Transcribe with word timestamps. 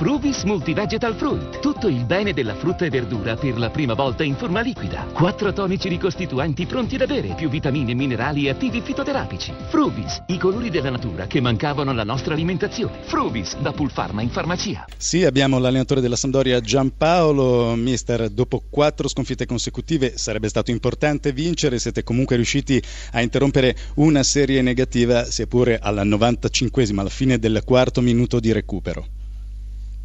Fruvis 0.00 0.44
Multivegetal 0.44 1.14
Fruit. 1.14 1.58
Tutto 1.58 1.86
il 1.86 2.06
bene 2.06 2.32
della 2.32 2.54
frutta 2.54 2.86
e 2.86 2.88
verdura 2.88 3.36
per 3.36 3.58
la 3.58 3.68
prima 3.68 3.92
volta 3.92 4.24
in 4.24 4.34
forma 4.34 4.62
liquida. 4.62 5.02
Quattro 5.12 5.52
tonici 5.52 5.90
ricostituenti 5.90 6.64
pronti 6.64 6.96
da 6.96 7.04
bere, 7.04 7.34
più 7.34 7.50
vitamine, 7.50 7.92
minerali 7.92 8.46
e 8.46 8.48
attivi 8.48 8.80
fitoterapici. 8.80 9.52
Fruvis, 9.68 10.22
i 10.28 10.38
colori 10.38 10.70
della 10.70 10.88
natura 10.88 11.26
che 11.26 11.42
mancavano 11.42 11.90
alla 11.90 12.02
nostra 12.02 12.32
alimentazione. 12.32 13.00
Fruvis, 13.02 13.58
da 13.58 13.72
Pulpharma 13.72 14.22
in 14.22 14.30
farmacia. 14.30 14.86
Sì, 14.96 15.22
abbiamo 15.26 15.58
l'allenatore 15.58 16.00
della 16.00 16.16
Sampdoria 16.16 16.62
Giampaolo. 16.62 17.74
Mister, 17.74 18.30
dopo 18.30 18.64
quattro 18.70 19.06
sconfitte 19.06 19.44
consecutive 19.44 20.16
sarebbe 20.16 20.48
stato 20.48 20.70
importante 20.70 21.34
vincere. 21.34 21.78
Siete 21.78 22.02
comunque 22.04 22.36
riusciti 22.36 22.82
a 23.12 23.20
interrompere 23.20 23.76
una 23.96 24.22
serie 24.22 24.62
negativa, 24.62 25.24
sia 25.24 25.46
pure 25.46 25.78
alla 25.78 26.04
95esima, 26.04 27.00
alla 27.00 27.10
fine 27.10 27.38
del 27.38 27.60
quarto 27.66 28.00
minuto 28.00 28.40
di 28.40 28.50
recupero. 28.50 29.06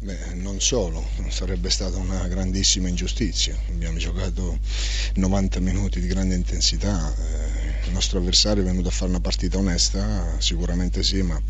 Beh, 0.00 0.34
non 0.34 0.60
solo, 0.60 1.02
sarebbe 1.28 1.70
stata 1.70 1.96
una 1.96 2.28
grandissima 2.28 2.88
ingiustizia. 2.88 3.56
Abbiamo 3.68 3.96
giocato 3.98 4.58
90 5.14 5.60
minuti 5.60 5.98
di 6.00 6.06
grande 6.06 6.34
intensità, 6.34 7.14
eh, 7.14 7.86
il 7.86 7.92
nostro 7.92 8.18
avversario 8.18 8.62
è 8.62 8.66
venuto 8.66 8.88
a 8.88 8.90
fare 8.90 9.10
una 9.10 9.20
partita 9.20 9.56
onesta, 9.58 10.36
sicuramente 10.40 11.02
sì, 11.02 11.22
ma 11.22 11.40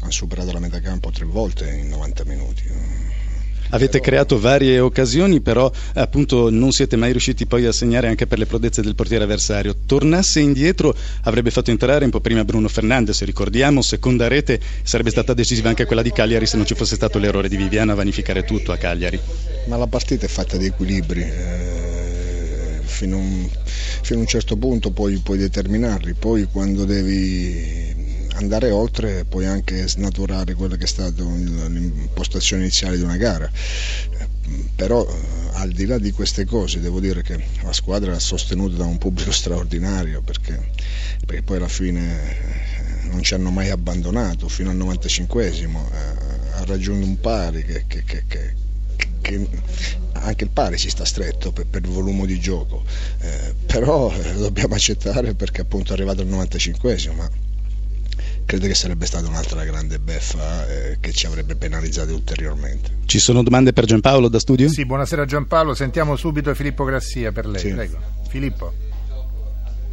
ha 0.00 0.10
superato 0.10 0.52
la 0.52 0.60
metà 0.60 0.80
campo 0.80 1.10
tre 1.10 1.24
volte 1.24 1.68
in 1.70 1.88
90 1.88 2.24
minuti. 2.24 2.62
Avete 3.70 4.00
creato 4.00 4.38
varie 4.38 4.78
occasioni, 4.78 5.40
però 5.40 5.70
appunto 5.94 6.50
non 6.50 6.72
siete 6.72 6.96
mai 6.96 7.10
riusciti 7.10 7.46
poi 7.46 7.66
a 7.66 7.72
segnare 7.72 8.08
anche 8.08 8.26
per 8.26 8.38
le 8.38 8.46
prodezze 8.46 8.82
del 8.82 8.94
portiere 8.94 9.24
avversario. 9.24 9.74
Tornasse 9.86 10.40
indietro 10.40 10.94
avrebbe 11.22 11.50
fatto 11.50 11.70
entrare 11.70 12.04
un 12.04 12.10
po' 12.10 12.20
prima 12.20 12.44
Bruno 12.44 12.68
Fernandes, 12.68 13.22
ricordiamo, 13.22 13.82
seconda 13.82 14.28
rete 14.28 14.60
sarebbe 14.82 15.10
stata 15.10 15.34
decisiva 15.34 15.68
anche 15.68 15.84
quella 15.84 16.02
di 16.02 16.12
Cagliari 16.12 16.46
se 16.46 16.56
non 16.56 16.66
ci 16.66 16.74
fosse 16.74 16.94
stato 16.94 17.18
l'errore 17.18 17.48
di 17.48 17.56
Viviano 17.56 17.92
a 17.92 17.94
vanificare 17.94 18.44
tutto 18.44 18.72
a 18.72 18.76
Cagliari. 18.76 19.18
Ma 19.66 19.76
la 19.76 19.86
partita 19.86 20.26
è 20.26 20.28
fatta 20.28 20.56
di 20.56 20.66
equilibri. 20.66 21.22
Eh, 21.22 22.80
fino, 22.82 23.16
a 23.16 23.18
un, 23.18 23.48
fino, 24.02 24.18
a 24.18 24.22
un, 24.22 24.28
certo 24.28 24.56
punto 24.56 24.90
puoi, 24.90 25.18
puoi 25.18 25.38
determinarli, 25.38 26.14
poi 26.14 26.44
quando 26.44 26.84
devi 26.84 27.95
andare 28.36 28.70
oltre 28.70 29.24
puoi 29.24 29.46
anche 29.46 29.88
snaturare 29.88 30.54
quella 30.54 30.76
che 30.76 30.84
è 30.84 30.88
stata 30.88 31.22
l'impostazione 31.22 32.62
iniziale 32.62 32.96
di 32.96 33.02
una 33.02 33.16
gara. 33.16 33.50
Però 34.76 35.06
al 35.54 35.70
di 35.72 35.86
là 35.86 35.98
di 35.98 36.12
queste 36.12 36.44
cose 36.44 36.80
devo 36.80 37.00
dire 37.00 37.22
che 37.22 37.42
la 37.62 37.72
squadra 37.72 38.14
è 38.14 38.20
sostenuta 38.20 38.76
da 38.76 38.84
un 38.84 38.98
pubblico 38.98 39.32
straordinario 39.32 40.22
perché, 40.22 40.70
perché 41.24 41.42
poi 41.42 41.56
alla 41.56 41.68
fine 41.68 42.64
non 43.10 43.22
ci 43.22 43.34
hanno 43.34 43.50
mai 43.50 43.70
abbandonato 43.70 44.48
fino 44.48 44.70
al 44.70 44.76
95esimo, 44.76 45.78
ha 46.52 46.64
raggiunto 46.64 47.06
un 47.06 47.18
pari 47.20 47.64
che, 47.64 47.84
che, 47.86 48.04
che, 48.04 48.24
che 49.20 49.48
anche 50.12 50.44
il 50.44 50.50
pari 50.50 50.78
si 50.78 50.90
sta 50.90 51.04
stretto 51.04 51.52
per, 51.52 51.66
per 51.66 51.82
il 51.84 51.90
volume 51.90 52.26
di 52.26 52.38
gioco, 52.38 52.84
eh, 53.20 53.54
però 53.66 54.12
eh, 54.12 54.32
lo 54.34 54.40
dobbiamo 54.40 54.74
accettare 54.74 55.34
perché 55.34 55.62
appunto 55.62 55.90
è 55.90 55.94
arrivato 55.94 56.22
al 56.22 56.28
95esimo. 56.28 57.45
Credo 58.46 58.68
che 58.68 58.74
sarebbe 58.74 59.06
stata 59.06 59.26
un'altra 59.26 59.64
grande 59.64 59.98
beffa 59.98 60.68
eh, 60.68 60.98
che 61.00 61.10
ci 61.10 61.26
avrebbe 61.26 61.56
penalizzato 61.56 62.14
ulteriormente. 62.14 62.98
Ci 63.04 63.18
sono 63.18 63.42
domande 63.42 63.72
per 63.72 63.86
Giampaolo 63.86 64.28
da 64.28 64.38
studio? 64.38 64.68
Sì, 64.68 64.86
buonasera 64.86 65.24
Giampaolo, 65.24 65.74
sentiamo 65.74 66.14
subito 66.14 66.54
Filippo 66.54 66.84
Grassia 66.84 67.32
per 67.32 67.46
lei. 67.46 67.60
Sì. 67.60 67.72
Prego. 67.72 67.98
Filippo. 68.28 68.72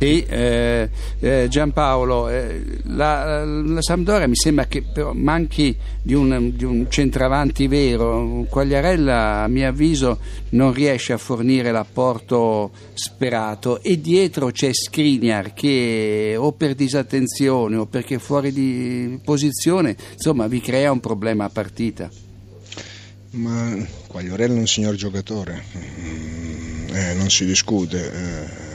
Sì, 0.04 0.22
eh, 0.28 0.90
eh, 1.22 1.48
Giampaolo, 1.50 2.28
eh, 2.28 2.62
la, 2.88 3.46
la, 3.46 3.82
Sampdoria 3.82 4.28
mi 4.28 4.36
sembra 4.36 4.66
che 4.66 4.84
manchi 5.14 5.74
di 6.02 6.14
un, 6.14 6.52
di 6.54 6.66
un, 6.66 6.88
centravanti 6.90 7.68
vero. 7.70 8.46
Quagliarella, 8.50 9.44
a 9.44 9.48
mio 9.48 9.66
avviso, 9.66 10.20
non 10.50 10.74
riesce 10.74 11.14
a 11.14 11.18
fornire 11.18 11.72
l'apporto 11.72 12.72
sperato 12.94 13.82
e 13.82 14.02
dietro 14.02 14.52
c'è 14.52 14.74
Skriniar 14.74 15.54
che 15.54 16.36
o 16.38 16.52
per 16.52 16.76
disattenzione 16.76 17.78
o 17.78 17.86
perché 17.86 18.20
fuori 18.20 18.52
di 18.52 19.18
posizione, 19.24 19.96
insomma, 20.16 20.48
vi 20.48 20.60
crea 20.60 20.92
un 20.92 21.00
problema 21.00 21.46
a 21.46 21.50
partita. 21.50 22.12
Ma 23.30 23.74
Quagliarella 24.08 24.54
è 24.54 24.60
un 24.60 24.68
signor 24.68 24.96
giocatore, 24.96 25.64
mm, 25.78 26.94
eh, 26.94 27.14
non 27.14 27.30
si 27.30 27.46
discute 27.46 28.12
eh, 28.12 28.73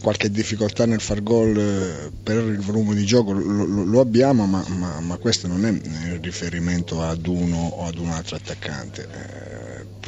qualche 0.00 0.30
difficoltà 0.30 0.86
nel 0.86 1.00
far 1.00 1.22
gol 1.22 1.56
eh, 1.56 2.12
per 2.22 2.36
il 2.38 2.60
volume 2.60 2.94
di 2.94 3.04
gioco 3.04 3.32
lo, 3.32 3.64
lo 3.84 4.00
abbiamo, 4.00 4.46
ma, 4.46 4.64
ma, 4.68 5.00
ma, 5.00 5.16
questo 5.16 5.46
non 5.48 5.64
è 5.64 5.68
in 5.70 6.18
riferimento 6.22 7.02
ad 7.02 7.26
uno 7.26 7.56
o 7.56 7.86
ad 7.86 7.98
un 7.98 8.10
altro 8.10 8.36
attaccante. 8.36 9.08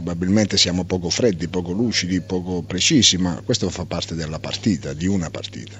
Probabilmente 0.03 0.56
siamo 0.56 0.84
poco 0.84 1.11
freddi, 1.11 1.47
poco 1.49 1.72
lucidi, 1.72 2.22
poco 2.22 2.62
precisi, 2.62 3.19
ma 3.19 3.38
questo 3.44 3.69
fa 3.69 3.84
parte 3.84 4.15
della 4.15 4.38
partita, 4.38 4.94
di 4.94 5.06
una 5.06 5.28
partita. 5.28 5.77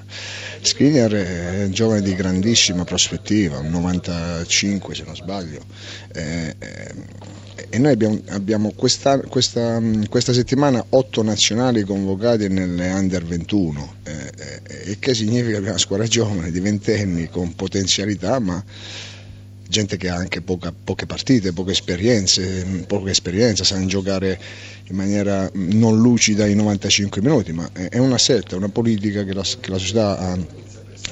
Skriniar 0.61 1.11
è 1.13 1.65
un 1.65 1.71
giovane 1.73 2.03
di 2.03 2.15
grandissima 2.15 2.85
prospettiva, 2.85 3.61
un 3.61 3.71
95 3.71 4.95
se 4.95 5.05
non 5.07 5.17
sbaglio. 5.17 5.65
Eh, 6.13 6.55
eh, 6.59 6.95
e 7.71 7.79
noi 7.79 7.93
abbiamo, 7.93 8.21
abbiamo 8.29 8.73
questa, 8.77 9.19
questa, 9.21 9.81
questa, 10.11 10.35
settimana 10.35 10.85
otto 10.91 11.23
nazionali 11.23 11.83
convocati 11.83 12.49
nelle 12.49 12.91
under 12.93 13.25
21, 13.25 13.95
eh, 14.03 14.13
eh, 14.13 14.91
il 14.91 14.99
che 14.99 15.15
significa 15.15 15.45
che 15.45 15.57
abbiamo 15.57 15.69
una 15.71 15.79
squadra 15.79 16.07
giovane 16.07 16.51
di 16.51 16.61
ventenni 16.61 17.27
con 17.31 17.55
potenzialità, 17.55 18.39
ma 18.39 18.63
gente 19.71 19.97
che 19.97 20.09
ha 20.09 20.17
anche 20.17 20.43
poca, 20.43 20.73
poche 20.73 21.07
partite, 21.07 21.53
poche 21.53 21.71
esperienze, 21.71 22.85
poca 22.87 23.11
esperienza, 23.11 23.63
sanno 23.65 23.87
giocare 23.87 24.39
in 24.89 24.97
maniera 24.97 25.49
non 25.55 25.99
lucida 25.99 26.45
i 26.47 26.55
95 26.55 27.23
minuti, 27.23 27.53
ma 27.53 27.71
è 27.73 27.99
una 27.99 28.19
scelta, 28.19 28.57
è 28.57 28.59
una 28.59 28.69
politica 28.69 29.23
che 29.25 29.33
la, 29.33 29.45
che 29.61 29.71
la 29.71 29.79
società 29.79 30.19
ha, 30.19 30.39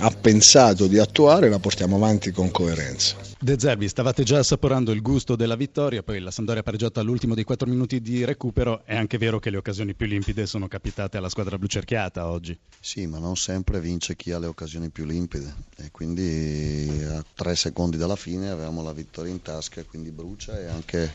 ha 0.01 0.11
pensato 0.11 0.87
di 0.87 0.99
attuare 0.99 1.47
e 1.47 1.51
la 1.51 1.59
portiamo 1.59 1.97
avanti 1.97 2.31
con 2.31 2.51
coerenza. 2.53 3.17
De 3.41 3.57
Zerbi, 3.59 3.89
stavate 3.89 4.23
già 4.23 4.39
assaporando 4.39 4.93
il 4.93 5.03
gusto 5.03 5.35
della 5.35 5.57
vittoria, 5.57 6.03
poi 6.03 6.21
la 6.21 6.31
Sampdoria 6.31 6.61
ha 6.61 6.65
pareggiato 6.65 7.01
all'ultimo 7.01 7.35
dei 7.35 7.43
4 7.43 7.69
minuti 7.69 8.01
di 8.01 8.25
recupero. 8.25 8.83
È 8.85 8.95
anche 8.95 9.19
vero 9.19 9.41
che 9.41 9.51
le 9.51 9.57
occasioni 9.57 9.95
più 9.95 10.07
limpide 10.07 10.47
sono 10.47 10.69
capitate 10.69 11.17
alla 11.17 11.29
squadra 11.29 11.59
blucerchiata 11.59 12.29
oggi. 12.29 12.57
Sì, 12.79 13.07
ma 13.07 13.19
non 13.19 13.37
sempre 13.37 13.81
vince 13.81 14.15
chi 14.15 14.31
ha 14.31 14.39
le 14.39 14.47
occasioni 14.47 14.89
più 14.91 15.05
limpide 15.05 15.53
e 15.77 15.91
quindi 15.91 17.05
a 17.09 17.25
tre 17.35 17.57
secondi 17.57 17.97
dalla 17.97 18.17
fine 18.17 18.51
avevamo 18.51 18.83
la 18.83 18.93
vittoria 18.93 19.33
in 19.33 19.43
tasca, 19.43 19.83
quindi 19.83 20.11
brucia 20.11 20.61
e 20.61 20.67
anche, 20.67 21.13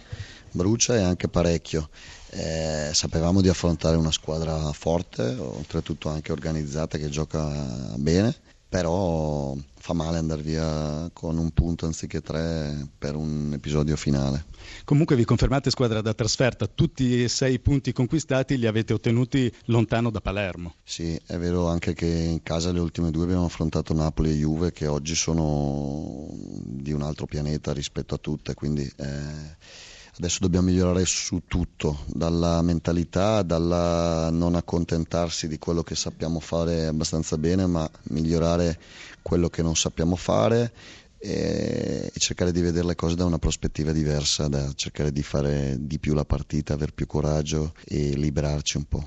brucia 0.51 0.95
e 0.95 1.01
anche 1.01 1.29
parecchio. 1.29 1.89
Eh, 2.31 2.89
sapevamo 2.91 3.39
di 3.39 3.47
affrontare 3.47 3.95
una 3.95 4.11
squadra 4.11 4.73
forte, 4.73 5.23
oltretutto 5.37 6.09
anche 6.09 6.33
organizzata 6.33 6.97
che 6.97 7.07
gioca 7.09 7.93
bene 7.95 8.51
però 8.73 9.55
fa 9.75 9.93
male 9.93 10.17
andare 10.17 10.41
via 10.41 11.07
con 11.13 11.37
un 11.37 11.51
punto 11.51 11.85
anziché 11.85 12.21
tre 12.21 12.87
per 12.97 13.15
un 13.15 13.51
episodio 13.53 13.95
finale. 13.95 14.45
Comunque 14.83 15.15
vi 15.15 15.25
confermate 15.25 15.69
squadra 15.69 16.01
da 16.01 16.15
trasferta, 16.15 16.65
tutti 16.65 17.21
e 17.21 17.27
sei 17.27 17.59
punti 17.59 17.91
conquistati 17.93 18.57
li 18.57 18.65
avete 18.65 18.93
ottenuti 18.93 19.53
lontano 19.65 20.09
da 20.09 20.21
Palermo. 20.21 20.73
Sì, 20.83 21.15
è 21.27 21.37
vero 21.37 21.67
anche 21.67 21.93
che 21.93 22.07
in 22.07 22.41
casa 22.41 22.71
le 22.71 22.79
ultime 22.79 23.11
due 23.11 23.25
abbiamo 23.25 23.45
affrontato 23.45 23.93
Napoli 23.93 24.31
e 24.31 24.37
Juve 24.37 24.71
che 24.71 24.87
oggi 24.87 25.13
sono 25.13 26.29
di 26.33 26.91
un 26.93 27.03
altro 27.03 27.27
pianeta 27.27 27.73
rispetto 27.73 28.15
a 28.15 28.17
tutte, 28.17 28.55
quindi... 28.55 28.91
Eh, 28.95 29.91
Adesso 30.15 30.37
dobbiamo 30.41 30.67
migliorare 30.67 31.05
su 31.05 31.41
tutto, 31.47 32.01
dalla 32.05 32.61
mentalità, 32.61 33.41
dalla 33.41 34.29
non 34.29 34.53
accontentarsi 34.53 35.47
di 35.47 35.57
quello 35.57 35.81
che 35.81 35.95
sappiamo 35.95 36.39
fare 36.39 36.85
abbastanza 36.85 37.35
bene, 37.39 37.65
ma 37.65 37.89
migliorare 38.09 38.79
quello 39.23 39.49
che 39.49 39.63
non 39.63 39.75
sappiamo 39.75 40.15
fare 40.15 40.71
e 41.17 42.11
cercare 42.15 42.51
di 42.51 42.61
vedere 42.61 42.85
le 42.85 42.95
cose 42.95 43.15
da 43.15 43.25
una 43.25 43.39
prospettiva 43.39 43.91
diversa, 43.91 44.47
da 44.47 44.71
cercare 44.75 45.11
di 45.11 45.23
fare 45.23 45.77
di 45.79 45.97
più 45.97 46.13
la 46.13 46.25
partita, 46.25 46.75
avere 46.75 46.91
più 46.91 47.07
coraggio 47.07 47.73
e 47.83 48.13
liberarci 48.15 48.77
un 48.77 48.83
po'. 48.83 49.05